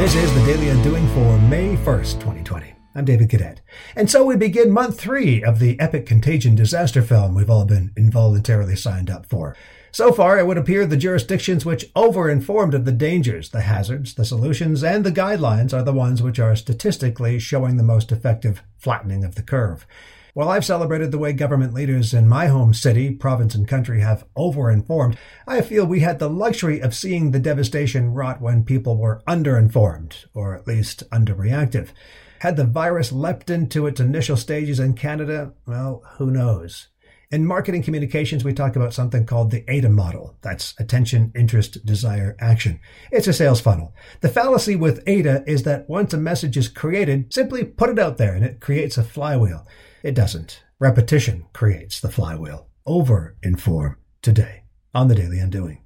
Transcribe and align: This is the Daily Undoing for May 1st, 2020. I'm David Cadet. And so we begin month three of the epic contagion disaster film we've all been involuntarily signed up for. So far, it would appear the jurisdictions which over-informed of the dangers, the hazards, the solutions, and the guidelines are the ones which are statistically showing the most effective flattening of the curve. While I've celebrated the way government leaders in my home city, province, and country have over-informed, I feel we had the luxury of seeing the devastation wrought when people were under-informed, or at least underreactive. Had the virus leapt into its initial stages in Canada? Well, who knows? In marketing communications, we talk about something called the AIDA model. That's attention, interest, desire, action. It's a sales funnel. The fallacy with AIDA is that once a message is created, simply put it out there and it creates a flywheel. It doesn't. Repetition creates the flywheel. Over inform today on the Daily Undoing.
This 0.00 0.14
is 0.14 0.32
the 0.32 0.46
Daily 0.46 0.70
Undoing 0.70 1.06
for 1.08 1.38
May 1.40 1.76
1st, 1.76 2.14
2020. 2.14 2.72
I'm 2.94 3.04
David 3.04 3.28
Cadet. 3.28 3.60
And 3.94 4.10
so 4.10 4.24
we 4.24 4.34
begin 4.34 4.70
month 4.70 4.98
three 4.98 5.44
of 5.44 5.58
the 5.58 5.78
epic 5.78 6.06
contagion 6.06 6.54
disaster 6.54 7.02
film 7.02 7.34
we've 7.34 7.50
all 7.50 7.66
been 7.66 7.92
involuntarily 7.98 8.76
signed 8.76 9.10
up 9.10 9.26
for. 9.26 9.54
So 9.92 10.10
far, 10.10 10.38
it 10.38 10.46
would 10.46 10.56
appear 10.56 10.86
the 10.86 10.96
jurisdictions 10.96 11.66
which 11.66 11.90
over-informed 11.94 12.72
of 12.72 12.86
the 12.86 12.92
dangers, 12.92 13.50
the 13.50 13.60
hazards, 13.60 14.14
the 14.14 14.24
solutions, 14.24 14.82
and 14.82 15.04
the 15.04 15.12
guidelines 15.12 15.74
are 15.74 15.82
the 15.82 15.92
ones 15.92 16.22
which 16.22 16.38
are 16.38 16.56
statistically 16.56 17.38
showing 17.38 17.76
the 17.76 17.82
most 17.82 18.10
effective 18.10 18.62
flattening 18.78 19.22
of 19.22 19.34
the 19.34 19.42
curve. 19.42 19.86
While 20.32 20.48
I've 20.48 20.64
celebrated 20.64 21.10
the 21.10 21.18
way 21.18 21.32
government 21.32 21.74
leaders 21.74 22.14
in 22.14 22.28
my 22.28 22.46
home 22.46 22.72
city, 22.72 23.10
province, 23.10 23.54
and 23.54 23.66
country 23.66 24.00
have 24.00 24.24
over-informed, 24.36 25.18
I 25.46 25.60
feel 25.60 25.84
we 25.84 26.00
had 26.00 26.20
the 26.20 26.30
luxury 26.30 26.80
of 26.80 26.94
seeing 26.94 27.30
the 27.30 27.40
devastation 27.40 28.14
wrought 28.14 28.40
when 28.40 28.64
people 28.64 28.96
were 28.96 29.22
under-informed, 29.26 30.26
or 30.32 30.54
at 30.54 30.68
least 30.68 31.02
underreactive. 31.10 31.88
Had 32.40 32.56
the 32.56 32.64
virus 32.64 33.10
leapt 33.10 33.50
into 33.50 33.86
its 33.86 34.00
initial 34.00 34.36
stages 34.36 34.78
in 34.78 34.94
Canada? 34.94 35.52
Well, 35.66 36.02
who 36.18 36.30
knows? 36.30 36.88
In 37.32 37.46
marketing 37.46 37.84
communications, 37.84 38.42
we 38.42 38.52
talk 38.52 38.74
about 38.74 38.92
something 38.92 39.24
called 39.24 39.52
the 39.52 39.64
AIDA 39.70 39.88
model. 39.88 40.36
That's 40.42 40.74
attention, 40.80 41.30
interest, 41.36 41.86
desire, 41.86 42.36
action. 42.40 42.80
It's 43.12 43.28
a 43.28 43.32
sales 43.32 43.60
funnel. 43.60 43.94
The 44.20 44.28
fallacy 44.28 44.74
with 44.74 45.04
AIDA 45.06 45.44
is 45.46 45.62
that 45.62 45.88
once 45.88 46.12
a 46.12 46.18
message 46.18 46.56
is 46.56 46.66
created, 46.66 47.32
simply 47.32 47.62
put 47.62 47.88
it 47.88 48.00
out 48.00 48.16
there 48.16 48.34
and 48.34 48.44
it 48.44 48.58
creates 48.60 48.98
a 48.98 49.04
flywheel. 49.04 49.64
It 50.02 50.16
doesn't. 50.16 50.64
Repetition 50.80 51.46
creates 51.52 52.00
the 52.00 52.10
flywheel. 52.10 52.66
Over 52.84 53.36
inform 53.44 53.98
today 54.22 54.64
on 54.92 55.06
the 55.06 55.14
Daily 55.14 55.38
Undoing. 55.38 55.84